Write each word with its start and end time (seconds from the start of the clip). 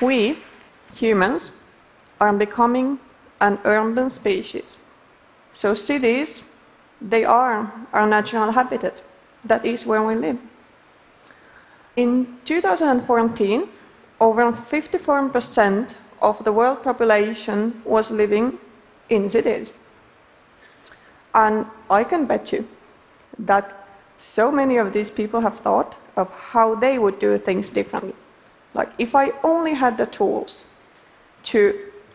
We, 0.00 0.38
humans, 0.94 1.52
are 2.20 2.32
becoming 2.32 2.98
an 3.40 3.58
urban 3.64 4.10
species. 4.10 4.76
So 5.52 5.74
cities, 5.74 6.42
they 7.00 7.24
are 7.24 7.72
our 7.92 8.06
natural 8.06 8.52
habitat. 8.52 9.02
That 9.44 9.64
is 9.64 9.86
where 9.86 10.02
we 10.02 10.14
live. 10.14 10.38
In 11.96 12.38
2014, 12.44 13.68
over 14.20 14.52
54% 14.52 15.94
of 16.20 16.44
the 16.44 16.52
world 16.52 16.82
population 16.82 17.80
was 17.84 18.10
living 18.10 18.58
in 19.08 19.28
cities. 19.28 19.72
And 21.34 21.66
I 21.90 22.04
can 22.04 22.26
bet 22.26 22.52
you 22.52 22.66
that 23.38 23.86
so 24.18 24.50
many 24.50 24.78
of 24.78 24.92
these 24.92 25.10
people 25.10 25.40
have 25.40 25.58
thought 25.60 25.96
of 26.16 26.30
how 26.30 26.74
they 26.74 26.98
would 26.98 27.18
do 27.18 27.38
things 27.38 27.68
differently. 27.68 28.14
Like, 28.76 28.90
if 28.98 29.14
I 29.14 29.32
only 29.42 29.72
had 29.72 29.96
the 29.96 30.04
tools 30.06 30.64
to 31.44 31.60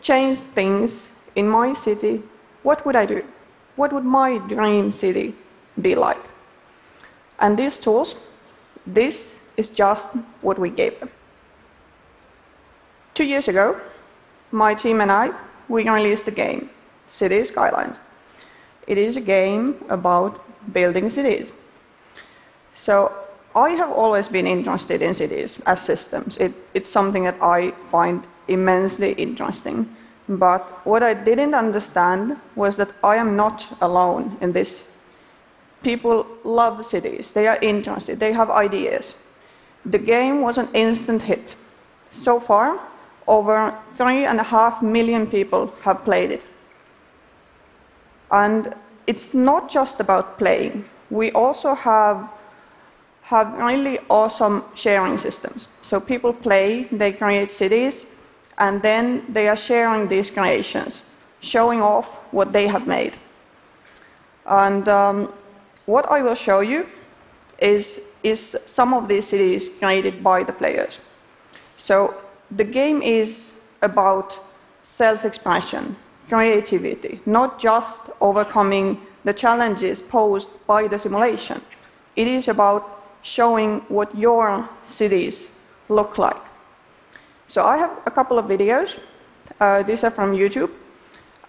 change 0.00 0.38
things 0.38 1.12
in 1.36 1.48
my 1.48 1.72
city, 1.72 2.22
what 2.64 2.84
would 2.84 2.96
I 2.96 3.06
do? 3.06 3.24
What 3.76 3.92
would 3.92 4.04
my 4.04 4.38
dream 4.38 4.90
city 4.90 5.34
be 5.80 5.94
like? 5.94 6.24
And 7.38 7.56
these 7.56 7.78
tools, 7.78 8.16
this 8.84 9.38
is 9.56 9.68
just 9.68 10.08
what 10.40 10.58
we 10.58 10.70
gave 10.70 10.98
them. 10.98 11.10
Two 13.14 13.24
years 13.24 13.46
ago, 13.46 13.80
my 14.50 14.74
team 14.74 15.00
and 15.00 15.12
I, 15.12 15.30
we 15.68 15.88
released 15.88 16.24
the 16.24 16.32
game, 16.32 16.70
Cities: 17.06 17.48
Skylines. 17.48 18.00
It 18.86 18.98
is 18.98 19.16
a 19.16 19.20
game 19.20 19.76
about 19.88 20.40
building 20.72 21.08
cities. 21.08 21.52
So 22.74 23.12
I 23.54 23.70
have 23.70 23.90
always 23.90 24.28
been 24.28 24.46
interested 24.46 25.02
in 25.02 25.14
cities 25.14 25.60
as 25.66 25.80
systems. 25.80 26.36
It, 26.36 26.52
it's 26.74 26.90
something 26.90 27.24
that 27.24 27.36
I 27.40 27.72
find 27.90 28.26
immensely 28.46 29.12
interesting. 29.12 29.94
But 30.28 30.70
what 30.84 31.02
I 31.02 31.14
didn't 31.14 31.54
understand 31.54 32.36
was 32.54 32.76
that 32.76 32.90
I 33.02 33.16
am 33.16 33.36
not 33.36 33.66
alone 33.80 34.36
in 34.40 34.52
this. 34.52 34.90
People 35.82 36.26
love 36.44 36.84
cities, 36.84 37.32
they 37.32 37.46
are 37.46 37.58
interested, 37.62 38.20
they 38.20 38.32
have 38.32 38.50
ideas. 38.50 39.14
The 39.86 39.98
game 39.98 40.42
was 40.42 40.58
an 40.58 40.68
instant 40.74 41.22
hit. 41.22 41.54
So 42.10 42.40
far, 42.40 42.80
over 43.26 43.78
three 43.92 44.24
and 44.24 44.40
a 44.40 44.42
half 44.42 44.82
million 44.82 45.26
people 45.26 45.72
have 45.82 46.04
played 46.04 46.30
it. 46.30 46.44
And 48.30 48.74
it's 49.06 49.32
not 49.32 49.70
just 49.70 50.00
about 50.00 50.38
playing. 50.38 50.84
We 51.10 51.30
also 51.32 51.74
have 51.74 52.28
have 53.28 53.52
really 53.58 53.98
awesome 54.08 54.64
sharing 54.74 55.18
systems. 55.18 55.68
So 55.82 56.00
people 56.00 56.32
play, 56.32 56.88
they 56.90 57.12
create 57.12 57.50
cities, 57.50 58.06
and 58.56 58.80
then 58.80 59.22
they 59.28 59.48
are 59.48 59.56
sharing 59.56 60.08
these 60.08 60.30
creations, 60.30 61.02
showing 61.40 61.82
off 61.82 62.06
what 62.32 62.54
they 62.54 62.66
have 62.66 62.86
made. 62.86 63.12
And 64.46 64.88
um, 64.88 65.32
what 65.84 66.10
I 66.10 66.22
will 66.22 66.34
show 66.34 66.60
you 66.60 66.86
is, 67.58 68.00
is 68.22 68.56
some 68.64 68.94
of 68.94 69.08
these 69.08 69.26
cities 69.26 69.68
created 69.78 70.24
by 70.24 70.42
the 70.42 70.54
players. 70.54 70.98
So 71.76 72.14
the 72.50 72.64
game 72.64 73.02
is 73.02 73.60
about 73.82 74.38
self 74.80 75.26
expression, 75.26 75.96
creativity, 76.30 77.20
not 77.26 77.58
just 77.58 78.08
overcoming 78.22 78.98
the 79.24 79.34
challenges 79.34 80.00
posed 80.00 80.48
by 80.66 80.88
the 80.88 80.98
simulation. 80.98 81.60
It 82.16 82.26
is 82.26 82.48
about 82.48 82.97
showing 83.28 83.80
what 83.88 84.08
your 84.16 84.68
cities 84.86 85.50
look 85.88 86.18
like. 86.18 86.42
So 87.46 87.64
I 87.64 87.76
have 87.76 87.90
a 88.06 88.10
couple 88.10 88.38
of 88.38 88.46
videos. 88.46 88.98
Uh, 89.60 89.82
these 89.82 90.04
are 90.04 90.10
from 90.10 90.32
YouTube. 90.32 90.70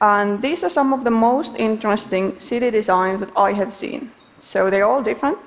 And 0.00 0.40
these 0.42 0.62
are 0.64 0.70
some 0.70 0.92
of 0.92 1.04
the 1.04 1.10
most 1.10 1.56
interesting 1.56 2.38
city 2.38 2.70
designs 2.70 3.20
that 3.20 3.30
I 3.36 3.52
have 3.52 3.72
seen. 3.72 4.10
So 4.40 4.70
they're 4.70 4.86
all 4.86 5.02
different, 5.02 5.38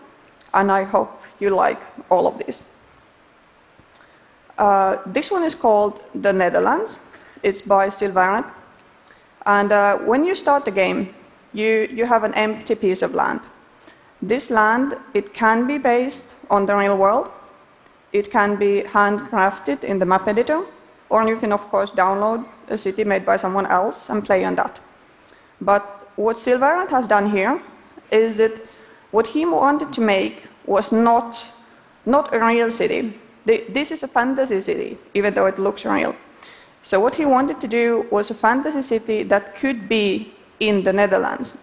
and 0.53 0.71
I 0.71 0.83
hope 0.83 1.09
you 1.39 1.49
like 1.49 1.79
all 2.09 2.27
of 2.27 2.37
these. 2.37 2.61
Uh, 4.57 4.97
this 5.05 5.31
one 5.31 5.43
is 5.43 5.55
called 5.55 6.01
The 6.13 6.33
Netherlands. 6.33 6.99
It's 7.43 7.61
by 7.61 7.89
Sylvarant. 7.89 8.45
And 9.45 9.71
uh, 9.71 9.97
when 9.99 10.25
you 10.25 10.35
start 10.35 10.65
the 10.65 10.71
game, 10.71 11.15
you, 11.53 11.87
you 11.91 12.05
have 12.05 12.23
an 12.25 12.33
empty 12.33 12.75
piece 12.75 13.01
of 13.01 13.13
land. 13.13 13.39
This 14.21 14.49
land, 14.49 14.95
it 15.13 15.33
can 15.33 15.65
be 15.65 15.77
based 15.77 16.25
on 16.49 16.65
the 16.65 16.75
real 16.75 16.97
world. 16.97 17.29
It 18.13 18.29
can 18.29 18.55
be 18.55 18.83
handcrafted 18.83 19.83
in 19.83 19.99
the 19.99 20.05
map 20.05 20.27
editor, 20.27 20.63
or 21.09 21.27
you 21.27 21.37
can, 21.37 21.51
of 21.51 21.67
course, 21.69 21.91
download 21.91 22.45
a 22.67 22.77
city 22.77 23.03
made 23.03 23.25
by 23.25 23.37
someone 23.37 23.65
else 23.65 24.09
and 24.09 24.23
play 24.23 24.43
on 24.45 24.55
that. 24.55 24.79
But 25.59 26.09
what 26.17 26.37
Sylvarant 26.37 26.89
has 26.89 27.07
done 27.07 27.31
here 27.31 27.61
is 28.11 28.35
that 28.37 28.61
what 29.11 29.27
he 29.27 29.45
wanted 29.45 29.91
to 29.93 30.01
make 30.01 30.43
was 30.65 30.91
not, 30.91 31.43
not 32.05 32.33
a 32.33 32.39
real 32.39 32.69
city. 32.69 33.17
This 33.45 33.91
is 33.91 34.03
a 34.03 34.07
fantasy 34.07 34.61
city, 34.61 34.97
even 35.13 35.33
though 35.33 35.47
it 35.47 35.57
looks 35.57 35.85
real. 35.85 36.15
So 36.83 36.99
what 36.99 37.15
he 37.15 37.25
wanted 37.25 37.59
to 37.61 37.67
do 37.67 38.05
was 38.11 38.29
a 38.29 38.33
fantasy 38.33 38.81
city 38.81 39.23
that 39.23 39.55
could 39.55 39.87
be 39.89 40.33
in 40.59 40.83
the 40.83 40.93
Netherlands. 40.93 41.57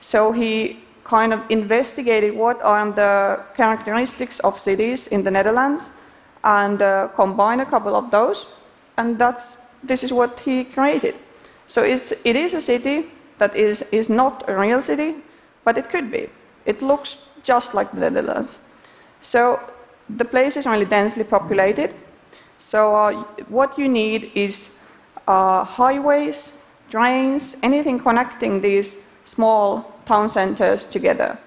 So 0.00 0.32
he 0.32 0.78
kind 1.04 1.32
of 1.32 1.40
investigated 1.48 2.34
what 2.34 2.60
are 2.62 2.90
the 2.92 3.40
characteristics 3.56 4.40
of 4.40 4.58
cities 4.58 5.06
in 5.08 5.22
the 5.24 5.30
Netherlands 5.30 5.90
and 6.44 6.82
uh, 6.82 7.08
combine 7.14 7.60
a 7.60 7.66
couple 7.66 7.94
of 7.94 8.10
those, 8.10 8.46
and 8.96 9.18
that's, 9.18 9.58
this 9.82 10.02
is 10.02 10.12
what 10.12 10.40
he 10.40 10.64
created. 10.64 11.14
So 11.66 11.82
it's, 11.82 12.12
it 12.24 12.36
is 12.36 12.54
a 12.54 12.60
city 12.60 13.06
that 13.38 13.54
is, 13.56 13.82
is 13.92 14.08
not 14.08 14.44
a 14.48 14.56
real 14.56 14.82
city, 14.82 15.14
but 15.64 15.78
it 15.78 15.90
could 15.90 16.10
be. 16.10 16.28
It 16.66 16.82
looks 16.82 17.16
just 17.42 17.74
like 17.74 17.90
the 17.92 18.10
Netherlands. 18.10 18.58
So 19.20 19.60
the 20.08 20.24
place 20.24 20.56
is 20.56 20.66
really 20.66 20.84
densely 20.84 21.24
populated. 21.24 21.94
So 22.58 22.94
uh, 22.94 23.24
what 23.48 23.78
you 23.78 23.88
need 23.88 24.30
is 24.34 24.70
uh, 25.26 25.64
highways, 25.64 26.54
trains, 26.90 27.56
anything 27.62 27.98
connecting 27.98 28.60
these 28.60 28.98
small 29.24 29.92
town 30.06 30.28
centers 30.28 30.84
together. 30.84 31.38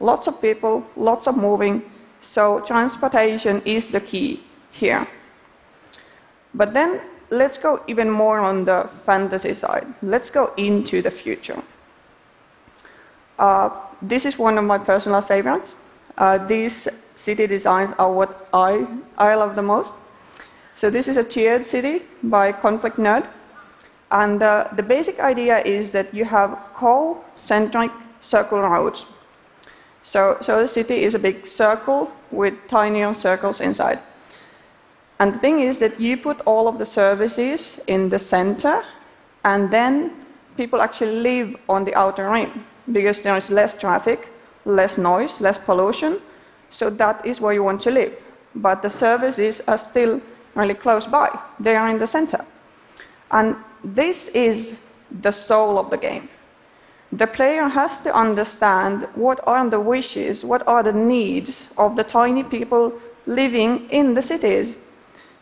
Lots 0.00 0.26
of 0.26 0.40
people, 0.40 0.84
lots 0.96 1.26
of 1.26 1.36
moving, 1.36 1.82
so 2.20 2.60
transportation 2.60 3.62
is 3.64 3.90
the 3.90 4.00
key 4.00 4.42
here. 4.70 5.06
But 6.54 6.72
then 6.72 7.00
let's 7.30 7.58
go 7.58 7.82
even 7.86 8.10
more 8.10 8.38
on 8.38 8.64
the 8.64 8.88
fantasy 9.04 9.54
side. 9.54 9.86
Let's 10.02 10.30
go 10.30 10.52
into 10.56 11.02
the 11.02 11.10
future. 11.10 11.62
Uh, 13.38 13.70
this 14.00 14.24
is 14.24 14.38
one 14.38 14.58
of 14.58 14.64
my 14.64 14.78
personal 14.78 15.20
favorites. 15.20 15.74
Uh, 16.16 16.38
these 16.38 16.88
city 17.14 17.46
designs 17.46 17.92
are 17.98 18.12
what 18.12 18.48
I, 18.52 18.86
I 19.18 19.34
love 19.34 19.56
the 19.56 19.62
most. 19.62 19.94
So 20.76 20.90
this 20.90 21.08
is 21.08 21.16
a 21.16 21.24
tiered 21.24 21.64
city 21.64 22.02
by 22.22 22.52
Conflict 22.52 22.96
Nerd. 22.96 23.26
And 24.14 24.40
uh, 24.44 24.68
the 24.76 24.82
basic 24.82 25.18
idea 25.18 25.58
is 25.64 25.90
that 25.90 26.14
you 26.14 26.24
have 26.24 26.56
co-centric 26.72 27.90
circle 28.20 28.60
roads. 28.60 29.06
So, 30.04 30.38
so 30.40 30.60
the 30.60 30.68
city 30.68 31.02
is 31.02 31.14
a 31.14 31.18
big 31.18 31.48
circle 31.48 32.12
with 32.30 32.54
tinier 32.68 33.12
circles 33.12 33.60
inside. 33.60 33.98
And 35.18 35.34
the 35.34 35.38
thing 35.40 35.60
is 35.60 35.78
that 35.80 36.00
you 36.00 36.16
put 36.16 36.40
all 36.46 36.68
of 36.68 36.78
the 36.78 36.86
services 36.86 37.80
in 37.88 38.08
the 38.08 38.18
center, 38.20 38.84
and 39.44 39.70
then 39.72 40.12
people 40.56 40.80
actually 40.80 41.16
live 41.16 41.56
on 41.68 41.84
the 41.84 41.94
outer 41.96 42.30
ring 42.30 42.64
because 42.92 43.20
there 43.22 43.36
is 43.36 43.50
less 43.50 43.74
traffic, 43.74 44.28
less 44.64 44.96
noise, 44.96 45.40
less 45.40 45.58
pollution. 45.58 46.20
So 46.70 46.88
that 46.90 47.26
is 47.26 47.40
where 47.40 47.52
you 47.52 47.64
want 47.64 47.80
to 47.82 47.90
live. 47.90 48.12
But 48.54 48.82
the 48.82 48.90
services 48.90 49.60
are 49.66 49.78
still 49.78 50.20
really 50.54 50.74
close 50.74 51.04
by, 51.04 51.36
they 51.58 51.74
are 51.74 51.88
in 51.88 51.98
the 51.98 52.06
center. 52.06 52.44
And 53.32 53.56
this 53.84 54.28
is 54.28 54.80
the 55.20 55.30
soul 55.30 55.78
of 55.78 55.90
the 55.90 55.96
game. 55.96 56.28
The 57.12 57.26
player 57.26 57.68
has 57.68 58.00
to 58.00 58.14
understand 58.14 59.06
what 59.14 59.40
are 59.46 59.68
the 59.68 59.78
wishes, 59.78 60.44
what 60.44 60.66
are 60.66 60.82
the 60.82 60.92
needs 60.92 61.72
of 61.78 61.94
the 61.96 62.02
tiny 62.02 62.42
people 62.42 62.92
living 63.26 63.88
in 63.90 64.14
the 64.14 64.22
cities. 64.22 64.74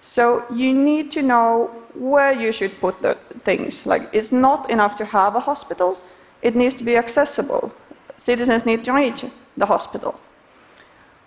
So 0.00 0.44
you 0.53 0.75
need 0.75 1.11
to 1.12 1.23
know 1.23 1.71
where 1.94 2.33
you 2.33 2.53
should 2.53 2.79
put 2.81 3.00
the 3.00 3.17
things. 3.44 3.87
Like 3.87 4.09
it's 4.12 4.33
not 4.33 4.69
enough 4.71 4.97
to 4.97 5.05
have 5.05 5.37
a 5.37 5.41
hospital, 5.41 5.99
it 6.43 6.56
needs 6.56 6.75
to 6.75 6.85
be 6.85 6.97
accessible. 6.97 7.73
Citizens 8.19 8.67
need 8.67 8.85
to 8.85 8.93
reach 8.93 9.25
the 9.56 9.67
hospital. 9.67 10.19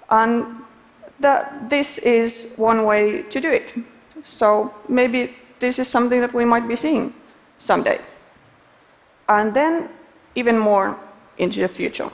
And 0.10 0.46
that 1.20 1.70
this 1.70 1.98
is 2.00 2.50
one 2.58 2.84
way 2.84 3.24
to 3.24 3.40
do 3.40 3.50
it. 3.50 3.74
So 4.24 4.74
maybe 4.90 5.34
this 5.60 5.80
is 5.80 5.88
something 5.88 6.22
that 6.22 6.34
we 6.34 6.46
might 6.46 6.68
be 6.68 6.76
seeing 6.76 7.14
someday. 7.58 8.00
And 9.28 9.54
then 9.54 9.90
even 10.36 10.58
more 10.58 10.98
into 11.38 11.62
the 11.62 11.68
future. 11.68 12.10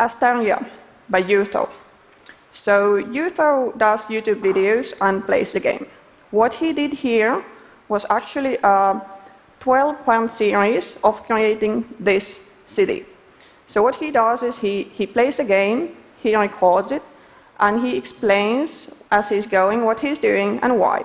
Astaria 0.00 0.66
by 1.08 1.22
Jutho. 1.22 1.68
So 2.52 3.02
Jutho 3.02 3.76
does 3.78 4.04
YouTube 4.06 4.40
videos 4.40 4.94
and 5.00 5.24
plays 5.24 5.52
the 5.52 5.60
game. 5.60 5.86
What 6.30 6.54
he 6.54 6.72
did 6.72 6.92
here 6.92 7.44
was 7.88 8.04
actually 8.10 8.58
a 8.62 9.00
12 9.60 10.04
poem 10.04 10.28
series 10.28 10.98
of 11.02 11.22
creating 11.26 11.84
this 12.00 12.50
city. 12.66 13.06
So, 13.66 13.82
what 13.82 13.96
he 13.96 14.10
does 14.10 14.42
is 14.42 14.58
he, 14.58 14.84
he 14.84 15.06
plays 15.06 15.38
a 15.38 15.44
game, 15.44 15.96
he 16.22 16.36
records 16.36 16.92
it, 16.92 17.02
and 17.58 17.80
he 17.80 17.96
explains 17.96 18.88
as 19.10 19.28
he's 19.28 19.46
going 19.46 19.84
what 19.84 20.00
he's 20.00 20.18
doing 20.18 20.58
and 20.62 20.78
why. 20.78 21.04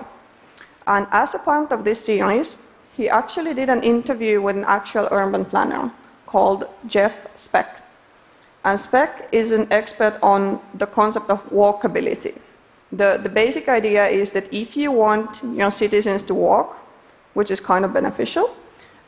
And 0.86 1.06
as 1.10 1.34
a 1.34 1.38
part 1.38 1.72
of 1.72 1.84
this 1.84 2.04
series, 2.04 2.56
he 2.96 3.08
actually 3.08 3.54
did 3.54 3.68
an 3.68 3.82
interview 3.82 4.40
with 4.42 4.56
an 4.56 4.64
actual 4.64 5.08
urban 5.10 5.44
planner 5.44 5.90
called 6.26 6.64
Jeff 6.86 7.14
Speck. 7.36 7.68
And 8.64 8.78
Speck 8.78 9.28
is 9.32 9.50
an 9.50 9.66
expert 9.70 10.18
on 10.22 10.60
the 10.74 10.86
concept 10.86 11.30
of 11.30 11.42
walkability. 11.50 12.34
The, 12.92 13.18
the 13.22 13.28
basic 13.28 13.68
idea 13.68 14.06
is 14.06 14.32
that 14.32 14.52
if 14.52 14.76
you 14.76 14.92
want 14.92 15.42
your 15.42 15.70
citizens 15.70 16.22
to 16.24 16.34
walk, 16.34 16.76
which 17.34 17.50
is 17.50 17.60
kind 17.60 17.84
of 17.84 17.92
beneficial, 17.92 18.54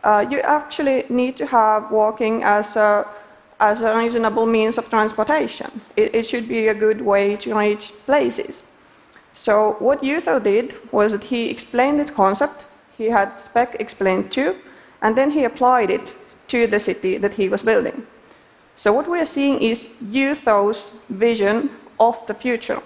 uh, 0.03 0.25
you 0.31 0.41
actually 0.41 1.05
need 1.09 1.37
to 1.37 1.47
have 1.47 1.91
walking 1.91 2.43
as 2.43 2.77
a, 2.77 3.06
as 3.61 3.82
a 3.82 3.97
reasonable 3.97 4.47
means 4.47 4.79
of 4.79 4.88
transportation. 4.88 5.81
It, 5.97 6.15
it 6.15 6.27
should 6.27 6.49
be 6.49 6.69
a 6.69 6.75
good 6.75 7.00
way 7.00 7.37
to 7.37 7.55
reach 7.55 7.93
places. 8.06 8.62
So, 9.35 9.77
what 9.81 10.01
Jutho 10.01 10.43
did 10.43 10.75
was 10.93 11.11
that 11.11 11.25
he 11.25 11.51
explained 11.51 11.99
this 11.99 12.11
concept, 12.11 12.65
he 12.97 13.07
had 13.07 13.39
Speck 13.39 13.77
explained 13.81 14.31
too, 14.31 14.57
and 15.03 15.17
then 15.19 15.33
he 15.33 15.45
applied 15.45 15.91
it 15.91 16.15
to 16.49 16.69
the 16.69 16.79
city 16.79 17.19
that 17.19 17.35
he 17.35 17.49
was 17.49 17.63
building. 17.63 18.07
So, 18.77 18.93
what 18.93 19.11
we 19.11 19.19
are 19.19 19.27
seeing 19.27 19.61
is 19.61 19.89
Jutho's 20.13 20.93
vision 21.11 21.71
of 21.99 22.25
the 22.29 22.35
future. 22.35 22.81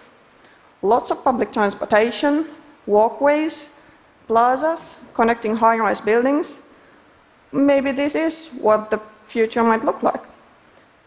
Lots 0.81 1.11
of 1.11 1.23
public 1.23 1.53
transportation, 1.53 2.47
walkways, 2.87 3.69
plazas 4.27 5.05
connecting 5.15 5.57
high 5.57 5.77
rise 5.77 6.01
buildings. 6.01 6.61
Maybe 7.53 7.93
this 7.93 8.15
is 8.15 8.49
what 8.61 8.91
the 8.91 9.01
future 9.27 9.63
might 9.63 9.85
look 9.85 10.03
like. 10.03 10.23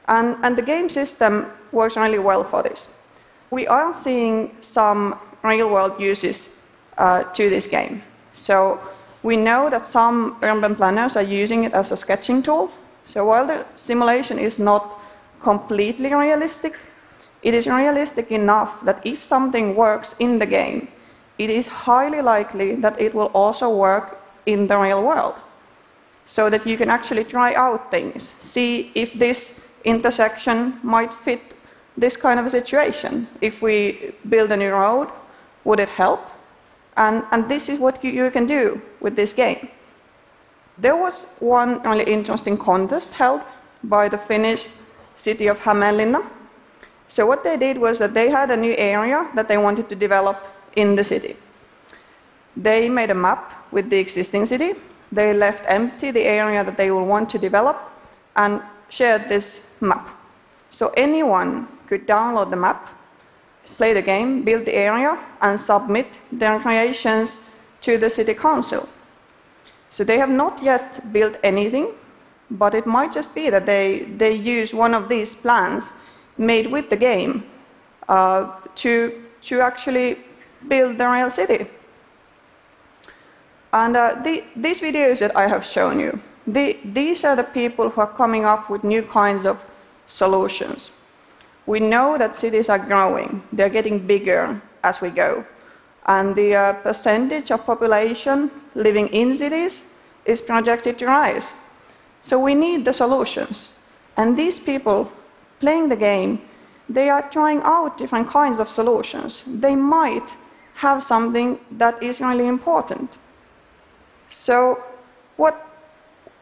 And, 0.08 0.38
and 0.44 0.56
the 0.56 0.62
game 0.62 0.90
system 0.90 1.46
works 1.72 1.96
really 1.96 2.20
well 2.20 2.44
for 2.44 2.62
this. 2.62 2.90
We 3.50 3.68
are 3.68 3.94
seeing 3.94 4.56
some 4.62 5.20
real 5.44 5.70
world 5.70 6.00
uses 6.00 6.56
uh, 6.98 7.24
to 7.24 7.50
this 7.50 7.68
game. 7.68 8.04
So, 8.34 8.80
we 9.24 9.38
know 9.38 9.70
that 9.70 9.86
some 9.86 10.38
urban 10.42 10.76
planners 10.76 11.16
are 11.16 11.22
using 11.22 11.64
it 11.64 11.74
as 11.74 11.92
a 11.92 11.98
sketching 11.98 12.42
tool 12.42 12.72
so 13.04 13.26
while 13.26 13.46
the 13.46 13.66
simulation 13.76 14.40
is 14.40 14.60
not 14.60 15.00
completely 15.42 16.14
realistic, 16.14 16.78
it 17.44 17.54
is 17.54 17.68
realistic 17.68 18.32
enough 18.32 18.84
that 18.86 19.02
if 19.04 19.24
something 19.24 19.76
works 19.76 20.16
in 20.20 20.40
the 20.40 20.46
game, 20.46 20.88
it 21.38 21.50
is 21.50 21.68
highly 21.68 22.22
likely 22.22 22.76
that 22.76 23.00
it 23.02 23.14
will 23.14 23.32
also 23.34 23.70
work 23.70 24.20
in 24.46 24.68
the 24.68 24.78
real 24.78 25.04
world. 25.04 25.36
So 26.28 26.50
that 26.50 26.66
you 26.66 26.78
can 26.78 26.90
actually 26.90 27.26
try 27.26 27.54
out 27.56 27.92
things, 27.92 28.36
see 28.40 28.92
if 28.96 29.14
this 29.14 29.60
intersection 29.84 30.80
might 30.84 31.14
fit 31.14 31.42
this 31.98 32.16
kind 32.16 32.40
of 32.40 32.46
a 32.46 32.50
situation. 32.50 33.28
If 33.42 33.62
we 33.62 34.14
build 34.30 34.52
a 34.52 34.58
new 34.58 34.72
road, 34.72 35.10
would 35.63 35.80
it 35.80 35.90
help? 35.90 36.22
And, 36.98 37.24
and 37.31 37.50
this 37.50 37.69
is 37.69 37.80
what 37.80 38.04
you, 38.04 38.12
you 38.12 38.31
can 38.31 38.46
do 38.46 38.81
with 39.00 39.16
this 39.16 39.34
game. 39.34 39.69
There 40.78 40.96
was 40.96 41.25
one 41.40 41.81
really 41.84 42.12
interesting 42.12 42.58
contest 42.58 43.13
held 43.13 43.42
by 43.84 44.10
the 44.10 44.18
Finnish 44.18 44.68
city 45.16 45.48
of 45.48 45.60
Hämeenlinna. 45.60 46.25
So 47.08 47.25
what 47.25 47.44
they 47.44 47.58
did 47.58 47.78
was 47.78 48.00
that 48.00 48.13
they 48.13 48.30
had 48.30 48.52
a 48.52 48.58
new 48.58 48.74
area 48.78 49.28
that 49.36 49.48
they 49.48 49.58
wanted 49.58 49.90
to 49.90 49.96
develop 49.96 50.38
in 50.75 50.96
the 50.96 51.04
city. 51.04 51.36
They 52.56 52.90
made 52.90 53.12
a 53.12 53.16
map 53.16 53.54
with 53.72 53.90
the 53.90 53.98
existing 53.98 54.46
city. 54.46 54.75
They 55.12 55.34
left 55.34 55.66
empty 55.68 56.12
the 56.12 56.24
area 56.24 56.63
that 56.63 56.78
they 56.78 56.92
will 56.92 57.06
want 57.06 57.30
to 57.31 57.38
develop 57.38 57.78
and 58.36 58.62
shared 58.90 59.28
this 59.30 59.72
map. 59.81 60.10
So 60.69 60.94
anyone 60.96 61.68
could 61.88 62.08
download 62.08 62.50
the 62.50 62.56
map, 62.56 62.90
play 63.78 63.94
the 63.94 64.02
game, 64.02 64.44
build 64.44 64.66
the 64.66 64.74
area, 64.74 65.18
and 65.42 65.60
submit 65.60 66.20
their 66.32 66.60
creations 66.60 67.40
to 67.82 67.98
the 67.98 68.10
city 68.10 68.34
council. 68.34 68.88
So 69.90 70.04
they 70.04 70.18
have 70.18 70.30
not 70.30 70.64
yet 70.64 71.12
built 71.12 71.36
anything, 71.44 71.88
but 72.50 72.76
it 72.76 72.86
might 72.86 73.12
just 73.14 73.36
be 73.36 73.50
that 73.50 73.66
they, 73.66 74.08
they 74.18 74.34
use 74.34 74.74
one 74.74 74.94
of 74.94 75.10
these 75.10 75.36
plans 75.36 75.94
made 76.38 76.68
with 76.68 76.90
the 76.90 76.98
game 76.98 77.44
uh, 78.08 78.52
to, 78.76 79.24
to 79.44 79.62
actually 79.62 80.18
build 80.68 80.98
the 80.98 81.08
real 81.08 81.30
city. 81.30 81.68
And 83.74 83.96
uh, 83.96 84.16
the, 84.24 84.44
these 84.56 84.82
videos 84.82 85.20
that 85.20 85.36
I 85.36 85.48
have 85.48 85.66
shown 85.66 86.00
you, 86.00 86.20
the, 86.46 86.78
these 86.84 87.24
are 87.24 87.36
the 87.36 87.44
people 87.44 87.90
who 87.90 88.02
are 88.02 88.14
coming 88.14 88.46
up 88.46 88.70
with 88.70 88.84
new 88.84 89.04
kinds 89.04 89.46
of 89.46 89.66
solutions. 90.08 90.92
We 91.66 91.80
know 91.80 92.18
that 92.18 92.36
cities 92.36 92.69
are 92.69 92.80
growing, 92.80 93.44
they're 93.54 93.69
getting 93.69 94.00
bigger 94.00 94.62
as 94.84 95.02
we 95.02 95.10
go. 95.10 95.46
And 96.06 96.36
the 96.36 96.56
uh, 96.56 96.74
percentage 96.74 97.52
of 97.52 97.66
population 97.66 98.50
living 98.74 99.08
in 99.10 99.34
cities 99.34 99.84
is 100.25 100.42
projected 100.42 100.98
to 101.00 101.06
rise. 101.06 101.52
So 102.22 102.40
we 102.40 102.56
need 102.56 102.86
the 102.86 102.94
solutions. 102.94 103.72
And 104.18 104.38
these 104.38 104.60
people 104.60 105.12
playing 105.60 105.90
the 105.90 105.96
game, 105.96 106.42
they 106.90 107.10
are 107.10 107.30
trying 107.30 107.62
out 107.63 107.98
different 107.98 108.28
kinds 108.28 108.60
of 108.60 108.69
solutions. 108.69 109.44
They 109.46 109.75
might 109.75 110.36
have 110.75 111.04
something 111.04 111.60
that 111.72 112.02
is 112.02 112.19
really 112.19 112.48
important. 112.48 113.18
So 114.30 114.84
what, 115.38 115.68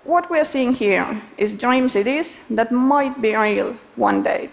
what 0.04 0.30
we're 0.30 0.45
seeing 0.45 0.74
here 0.74 1.21
is 1.38 1.54
dream 1.54 1.89
cities 1.89 2.38
that 2.50 2.71
might 2.71 3.21
be 3.21 3.36
real 3.36 3.75
one 3.95 4.24
day. 4.24 4.50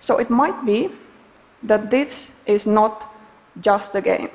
So 0.00 0.18
it 0.18 0.30
might 0.30 0.64
be 0.64 0.90
that 1.62 1.90
this 1.90 2.30
is 2.46 2.66
not 2.66 3.12
just 3.60 3.94
a 3.94 4.00
game. 4.00 4.30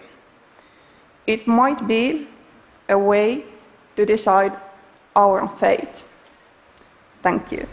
It 1.27 1.47
might 1.47 1.88
be 1.88 2.27
a 2.88 2.97
way 2.97 3.44
to 3.95 4.06
decide 4.06 4.53
our 5.15 5.48
fate. 5.48 6.03
Thank 7.22 7.51
you. 7.51 7.67